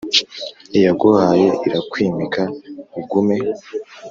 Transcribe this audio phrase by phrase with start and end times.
[0.77, 2.43] iyaguhaye irakakwimika
[2.99, 3.35] ugume.